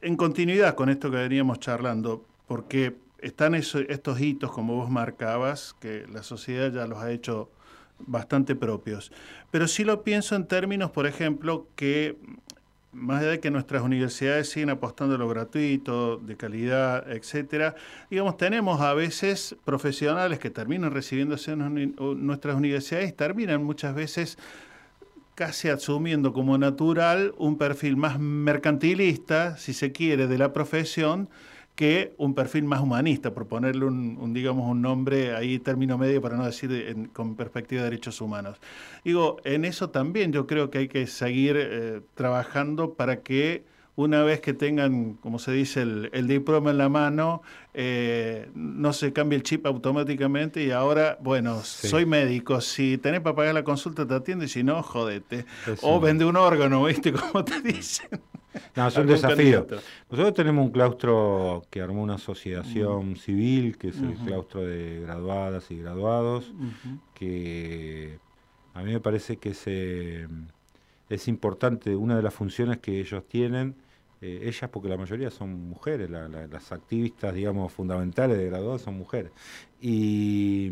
[0.00, 6.06] en continuidad con esto que veníamos charlando, porque están estos hitos, como vos marcabas, que
[6.12, 7.50] la sociedad ya los ha hecho
[7.98, 9.10] bastante propios.
[9.50, 12.16] Pero sí lo pienso en términos, por ejemplo, que
[12.96, 17.74] más allá de que nuestras universidades siguen apostando a lo gratuito, de calidad, etcétera,
[18.10, 21.94] digamos, tenemos a veces profesionales que terminan recibiéndose en
[22.26, 24.38] nuestras universidades, terminan muchas veces
[25.34, 31.28] casi asumiendo como natural un perfil más mercantilista, si se quiere, de la profesión,
[31.76, 36.36] que un perfil más humanista, por ponerle un, digamos, un nombre ahí, término medio, para
[36.36, 38.58] no decir con perspectiva de derechos humanos.
[39.04, 44.22] Digo, en eso también yo creo que hay que seguir eh, trabajando para que una
[44.22, 49.36] vez que tengan, como se dice, el, diploma en la mano, eh, no se cambie
[49.36, 54.14] el chip automáticamente y ahora, bueno, soy médico, si tenés para pagar la consulta te
[54.14, 55.46] atiendo y si no, jodete.
[55.80, 57.12] O vende un órgano, ¿viste?
[57.32, 58.08] Como te dicen.
[58.74, 59.66] No, es un desafío.
[60.10, 65.70] Nosotros tenemos un claustro que armó una asociación civil, que es el claustro de graduadas
[65.70, 66.52] y graduados,
[67.14, 68.18] que
[68.74, 70.28] a mí me parece que es, eh,
[71.08, 73.76] es importante, una de las funciones que ellos tienen,
[74.20, 79.32] eh, ellas porque la mayoría son mujeres, las activistas, digamos, fundamentales de graduados son mujeres.
[79.80, 80.70] Y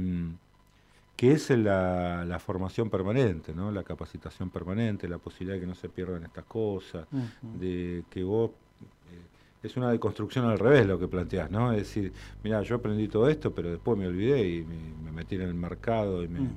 [1.17, 3.71] que es la, formación permanente, ¿no?
[3.71, 7.07] la capacitación permanente, la posibilidad de que no se pierdan estas cosas,
[7.43, 8.51] de que vos...
[8.51, 11.73] Eh, es una deconstrucción al revés lo que planteás, ¿no?
[11.73, 14.63] Es decir, mira, yo aprendí todo esto, pero después me olvidé y
[15.03, 16.51] me, metí en el mercado y mm.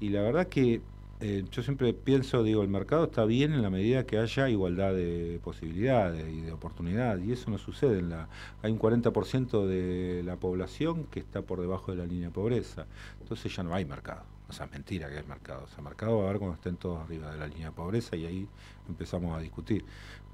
[0.00, 0.80] y la verdad que
[1.20, 4.94] eh, yo siempre pienso, digo, el mercado está bien en la medida que haya igualdad
[4.94, 7.98] de posibilidades y de oportunidades, y eso no sucede.
[7.98, 8.28] En la,
[8.62, 12.86] hay un 40% de la población que está por debajo de la línea de pobreza,
[13.20, 14.22] entonces ya no hay mercado.
[14.48, 15.64] O sea, mentira que hay mercado.
[15.64, 18.16] O sea, mercado va a haber cuando estén todos arriba de la línea de pobreza
[18.16, 18.48] y ahí
[18.88, 19.84] empezamos a discutir.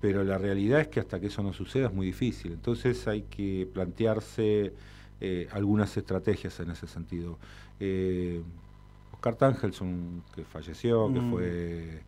[0.00, 2.52] Pero la realidad es que hasta que eso no suceda es muy difícil.
[2.52, 4.72] Entonces hay que plantearse
[5.20, 7.38] eh, algunas estrategias en ese sentido.
[7.80, 8.42] Eh,
[9.24, 11.30] Oscar Tangelson, que falleció, que mm.
[11.30, 12.02] fue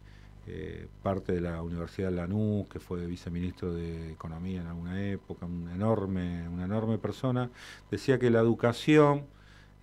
[0.46, 5.46] eh, parte de la Universidad de Lanús, que fue viceministro de Economía en alguna época,
[5.46, 7.48] una enorme, una enorme persona,
[7.90, 9.24] decía que la educación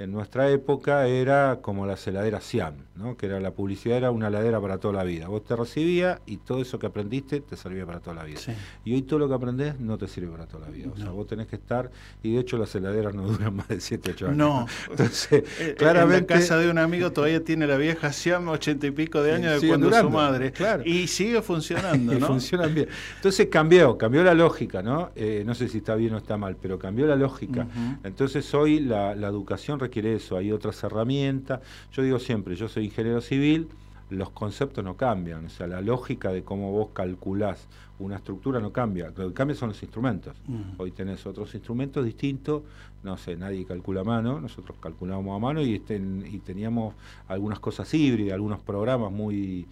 [0.04, 3.16] en nuestra época era como la heladera Siam, ¿no?
[3.16, 5.30] que era la publicidad era una heladera para toda la vida.
[5.30, 8.40] Vos te recibías y todo eso que aprendiste te servía para toda la vida.
[8.84, 10.90] Y hoy todo lo que aprendés no te sirve para toda la vida.
[10.94, 11.90] O sea, vos tenés que estar,
[12.22, 14.38] y de hecho las heladeras no duran más de 7, 8 años.
[14.38, 14.68] No.
[14.90, 16.34] Entonces, eh, claramente...
[16.34, 19.34] En la casa de un amigo todavía tiene la vieja Siam, ochenta y pico de
[19.34, 20.52] años de cuando su madre.
[20.52, 20.84] Claro.
[20.86, 22.18] Y sigue funcionando, ¿no?
[22.18, 22.90] y funcionan bien.
[23.16, 25.12] Entonces cambió, cambió la lógica, ¿no?
[25.16, 27.68] Eh, no sé si está bien o está mal, pero cambió la lógica.
[28.04, 31.62] Entonces hoy la, la educación requiere eso, hay otras herramientas.
[31.92, 33.68] Yo digo siempre, yo soy ingeniero civil,
[34.10, 37.68] los conceptos no cambian, o sea, la lógica de cómo vos calculás
[38.00, 40.36] una estructura no cambia, lo que cambia son los instrumentos.
[40.48, 40.80] Mm.
[40.80, 42.64] Hoy tenés otros instrumentos distintos,
[43.02, 46.96] no sé, nadie calcula a mano, nosotros calculábamos a mano y, y teníamos
[47.28, 49.66] algunas cosas híbridas, algunos programas muy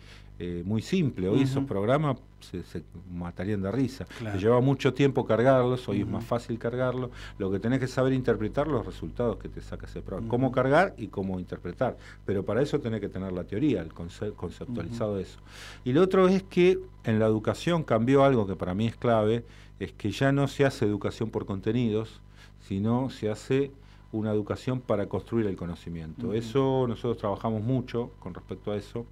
[0.43, 1.29] eh, muy simple.
[1.29, 4.07] Hoy esos programas se, matarían de risa.
[4.39, 7.11] lleva mucho tiempo cargarlos, hoy es más fácil cargarlos.
[7.37, 10.27] Lo que tenés que saber interpretar los resultados que te saca ese programa.
[10.29, 11.95] Cómo cargar y cómo interpretar.
[12.25, 15.37] Pero para eso tenés que tener la teoría, el conceptualizado de eso.
[15.83, 19.45] Y lo otro es que en la educación cambió algo que para mí es clave,
[19.79, 22.19] es que ya no se hace educación por contenidos,
[22.67, 23.69] sino se hace
[24.11, 26.33] una educación para construir el conocimiento.
[26.33, 29.05] Eso nosotros trabajamos mucho con respecto a eso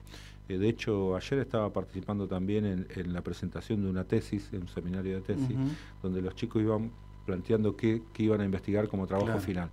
[0.58, 5.16] de hecho, ayer estaba participando también en, la presentación de una tesis, en un seminario
[5.16, 5.56] de tesis,
[6.02, 6.92] donde los chicos iban
[7.26, 9.70] planteando qué, iban a investigar como trabajo final.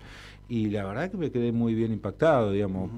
[0.49, 2.91] Y la verdad que me quedé muy bien impactado, digamos.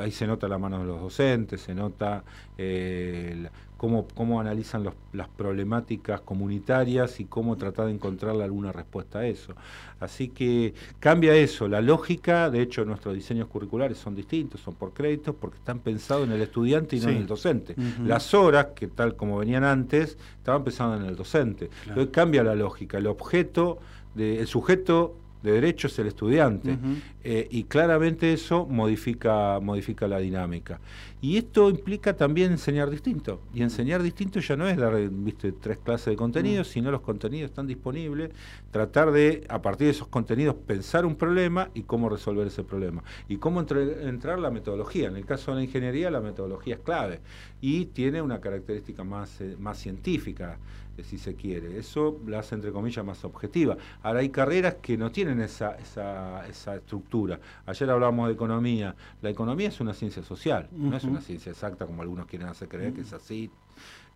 [0.00, 2.24] Ahí se nota la mano de los docentes, se nota
[2.58, 3.48] eh,
[3.80, 9.54] cómo, analizan las problemáticas comunitarias y cómo tratar de encontrarle alguna respuesta a eso.
[10.00, 14.92] Así que cambia eso, la lógica, de hecho nuestros diseños curriculares son distintos, son por
[14.92, 17.74] créditos, porque están pensados en el estudiante y no en el docente.
[18.04, 21.70] Las horas, que tal como venían antes, estaban pensadas en el docente.
[21.86, 23.78] Entonces cambia la lógica, el objeto,
[24.14, 26.78] de, el sujeto de derecho es el estudiante.
[27.22, 30.80] Eh, y claramente eso modifica, modifica la dinámica.
[31.22, 33.42] Y esto implica también enseñar distinto.
[33.52, 36.72] Y enseñar distinto ya no es dar ¿viste, tres clases de contenidos, mm.
[36.72, 38.30] sino los contenidos están disponibles,
[38.70, 43.02] tratar de, a partir de esos contenidos, pensar un problema y cómo resolver ese problema.
[43.28, 45.08] Y cómo entrar la metodología.
[45.08, 47.20] En el caso de la ingeniería, la metodología es clave
[47.60, 50.58] y tiene una característica más, eh, más científica
[51.04, 51.78] si se quiere.
[51.78, 53.76] Eso la hace, entre comillas, más objetiva.
[54.02, 57.40] Ahora, hay carreras que no tienen esa, esa, esa estructura.
[57.66, 58.94] Ayer hablábamos de economía.
[59.22, 62.68] La economía es una ciencia social, no es una ciencia exacta como algunos quieren hacer
[62.68, 63.50] creer que es así.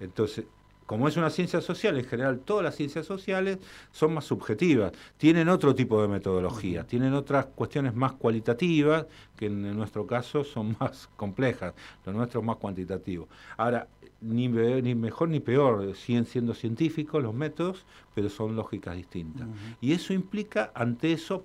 [0.00, 0.44] Entonces,
[0.86, 3.58] como es una ciencia social, en general todas las ciencias sociales
[3.90, 9.74] son más subjetivas, tienen otro tipo de metodología, tienen otras cuestiones más cualitativas, que en
[9.76, 13.28] nuestro caso son más complejas, lo nuestro es más cuantitativo.
[13.56, 13.88] Ahora,
[14.24, 17.84] ni, ni mejor ni peor, siguen siendo científicos los métodos,
[18.14, 19.46] pero son lógicas distintas.
[19.80, 21.44] Y eso implica, ante eso,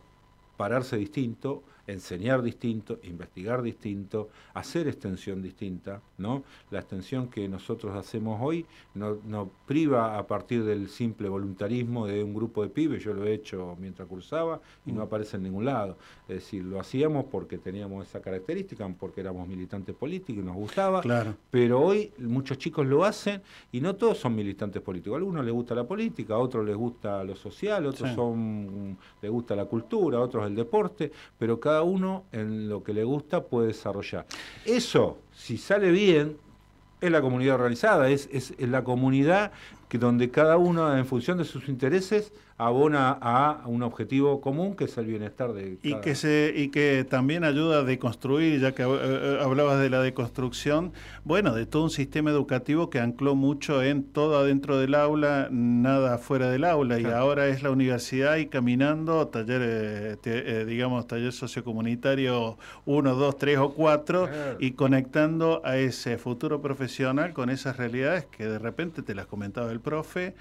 [0.57, 6.43] pararse distinto, enseñar distinto, investigar distinto, hacer extensión distinta, ¿no?
[6.71, 12.23] La extensión que nosotros hacemos hoy no, no, priva a partir del simple voluntarismo de
[12.23, 15.03] un grupo de pibes, yo lo he hecho mientras cursaba y no mm.
[15.03, 15.97] aparece en ningún lado.
[16.27, 21.01] Es decir, lo hacíamos porque teníamos esa característica, porque éramos militantes políticos y nos gustaba,
[21.01, 21.35] claro.
[21.49, 25.15] pero hoy muchos chicos lo hacen y no todos son militantes políticos.
[25.15, 28.97] A algunos les gusta la política, a otros les gusta lo social, a otros son,
[29.21, 33.03] les gusta la cultura, a otros el deporte, pero cada uno en lo que le
[33.03, 34.25] gusta puede desarrollar.
[34.65, 36.37] Eso, si sale bien,
[37.01, 39.51] es la comunidad organizada, es, es, la comunidad
[39.89, 44.83] que donde cada uno, en función de sus intereses, abona a un objetivo común que
[44.83, 48.83] es el bienestar de y que se y que también ayuda a deconstruir ya que
[48.83, 50.91] eh, eh, hablabas de la deconstrucción
[51.23, 56.17] bueno de todo un sistema educativo que ancló mucho en todo adentro del aula nada
[56.17, 59.61] fuera del aula y ahora es la universidad y caminando taller
[60.25, 64.27] eh, digamos taller sociocomunitario uno dos tres o cuatro
[64.59, 69.71] y conectando a ese futuro profesional con esas realidades que de repente te las comentaba
[69.71, 70.35] el profe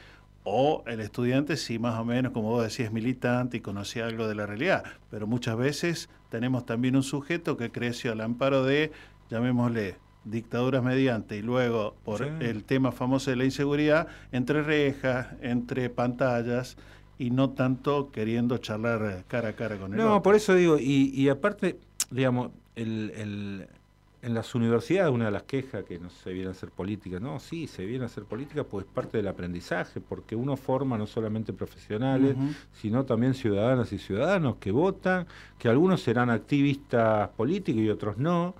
[0.45, 4.29] o el estudiante si más o menos, como vos decías, es militante y conocía algo
[4.29, 8.93] de la realidad, pero muchas veces tenemos también un sujeto que creció al amparo de,
[9.31, 15.91] llamémosle, dictaduras mediante y luego por el tema famoso de la inseguridad, entre rejas, entre
[15.91, 16.77] pantallas
[17.19, 21.11] y no tanto queriendo charlar cara a cara con el No, por eso digo, y,
[21.15, 21.79] y aparte,
[22.11, 23.69] digamos, el,
[24.21, 27.39] en las universidades una de las quejas que no se viene a hacer política, no,
[27.39, 31.53] sí, se viene a hacer política pues parte del aprendizaje, porque uno forma no solamente
[31.53, 32.37] profesionales,
[32.73, 35.27] sino también ciudadanas y ciudadanos que votan,
[35.59, 38.55] que algunos serán activistas políticos y otros no,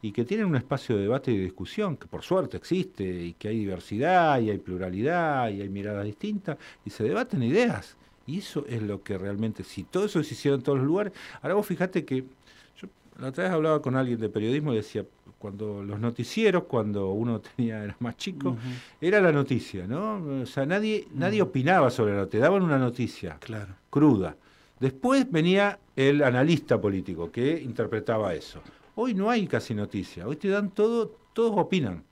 [0.00, 3.34] y que tienen un espacio de debate y de discusión, que por suerte existe, y
[3.34, 7.96] que hay diversidad, y hay pluralidad, y hay miradas distintas, y se debaten ideas.
[8.26, 11.12] Y eso es lo que realmente, si todo eso se hiciera en todos los lugares,
[11.40, 12.24] ahora vos fijate que
[13.18, 15.04] la otra vez hablaba con alguien de periodismo y decía,
[15.38, 18.56] cuando los noticieros, cuando uno tenía era más chico,
[19.00, 20.42] era la noticia, ¿no?
[20.42, 23.74] O sea, nadie, nadie opinaba sobre la te daban una noticia claro.
[23.90, 24.36] cruda.
[24.78, 28.60] Después venía el analista político que interpretaba eso.
[28.94, 32.04] Hoy no hay casi noticia, hoy te dan todo, todos opinan.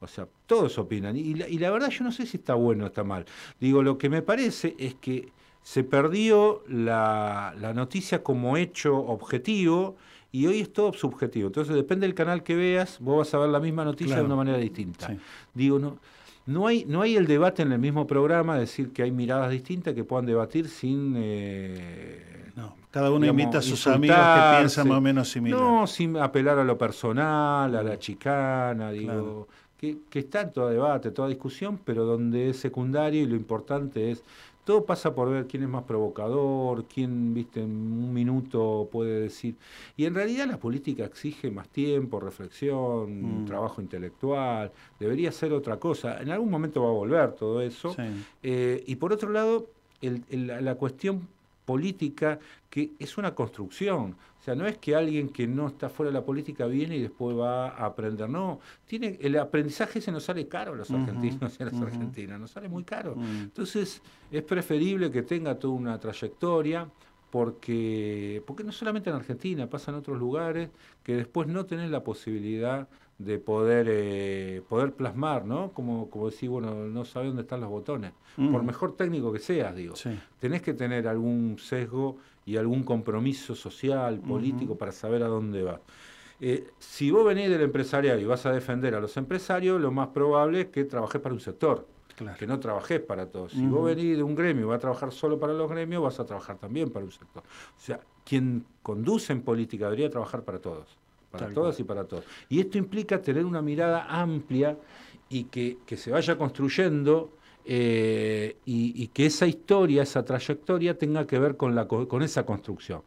[0.00, 1.16] O sea, todos opinan.
[1.16, 3.24] Y la, y la verdad yo no sé si está bueno o está mal.
[3.58, 5.32] Digo, lo que me parece es que
[5.62, 9.96] se perdió la, la noticia como hecho objetivo
[10.30, 11.48] y hoy es todo subjetivo.
[11.48, 14.36] Entonces, depende del canal que veas, vos vas a ver la misma noticia de una
[14.36, 15.16] manera distinta.
[15.54, 15.98] Digo, no,
[16.46, 19.94] no hay, no hay el debate en el mismo programa, decir que hay miradas distintas
[19.94, 21.14] que puedan debatir sin...
[21.16, 25.60] Eh, no, cada uno invita a sus amigos que piensan más o menos similar.
[25.60, 29.48] No, sin apelar a lo personal, a la chicana, digo...
[29.78, 34.10] Que, que está en todo debate, toda discusión, pero donde es secundario y lo importante
[34.10, 34.24] es
[34.68, 39.54] todo pasa por ver quién es más provocador, quién, viste, en un minuto puede decir.
[39.96, 43.46] Y en realidad la política exige más tiempo, reflexión, mm.
[43.46, 46.20] trabajo intelectual, debería ser otra cosa.
[46.20, 47.96] En algún momento va a volver todo eso.
[48.42, 49.68] Eh, y por otro lado,
[50.02, 51.26] la cuestión
[51.68, 52.38] política
[52.70, 54.16] que es una construcción.
[54.40, 57.02] O sea, no es que alguien que no está fuera de la política viene y
[57.02, 58.26] después va a aprender.
[58.30, 62.40] No, tiene el aprendizaje ese nos sale caro a los argentinos y a las argentinas,
[62.40, 63.16] nos sale muy caro.
[63.16, 63.42] Mm.
[63.42, 64.00] Entonces,
[64.30, 66.88] es preferible que tenga toda una trayectoria
[67.30, 70.70] porque, porque no solamente en Argentina, pasa en otros lugares
[71.02, 72.88] que después no tenés la posibilidad
[73.18, 75.72] de poder eh, poder plasmar, ¿no?
[75.72, 78.12] Como, como decir, bueno, no sabe dónde están los botones.
[78.36, 79.96] Por mejor técnico que seas, digo.
[80.38, 85.80] Tenés que tener algún sesgo y algún compromiso social, político, para saber a dónde vas.
[86.40, 90.08] Eh, si vos venís del empresarial y vas a defender a los empresarios, lo más
[90.08, 91.88] probable es que trabajes para un sector,
[92.38, 93.50] que no trabajes para todos.
[93.52, 96.20] Si vos venís de un gremio y vas a trabajar solo para los gremios, vas
[96.20, 97.42] a trabajar también para un sector.
[97.42, 100.96] O sea, quien conduce en política debería trabajar para todos,
[101.30, 102.24] para todas y para todos.
[102.48, 104.76] Y esto implica tener una mirada amplia
[105.28, 107.38] y que, que se vaya construyendo
[107.70, 113.02] eh, y, que esa historia, esa trayectoria tenga que ver con, la, con esa construcción.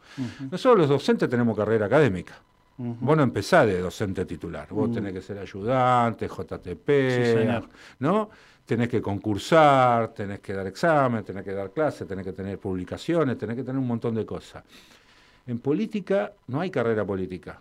[0.51, 2.39] Nosotros los docentes tenemos carrera académica.
[2.77, 6.89] Vos no empezás de docente titular, vos tenés que ser ayudante, JTP,
[7.99, 8.29] ¿no?
[8.65, 13.37] Tenés que concursar, tenés que dar examen, tenés que dar clases, tenés que tener publicaciones,
[13.37, 14.63] tenés que tener un montón de cosas.
[15.47, 17.59] En política no hay carrera política.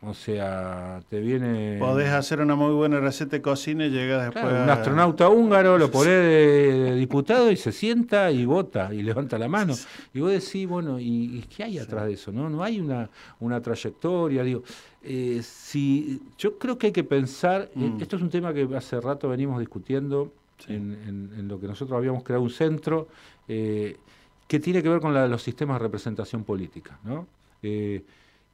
[0.00, 1.76] O sea, te viene.
[1.80, 4.44] Podés hacer una muy buena receta de cocina y llegas después.
[4.44, 9.48] Un astronauta húngaro lo pone de, diputado y se sienta y vota y levanta la
[9.48, 9.74] mano.
[10.14, 12.30] Y vos decís, bueno, ¿y, qué hay atrás de eso?
[12.30, 14.44] No, no hay una, una trayectoria.
[14.44, 14.62] Digo,
[15.02, 17.68] eh, si, yo creo que hay que pensar.
[17.74, 18.00] Eh, mm.
[18.00, 20.32] Esto es un tema que hace rato venimos discutiendo
[20.68, 23.08] en, lo que nosotros habíamos creado un centro
[23.48, 23.96] eh,
[24.46, 27.00] que tiene que ver con los sistemas de representación política.
[27.02, 27.26] ¿no?